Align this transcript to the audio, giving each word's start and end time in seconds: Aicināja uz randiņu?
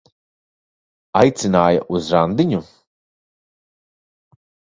Aicināja 1.21 1.83
uz 1.99 2.09
randiņu? 2.15 2.63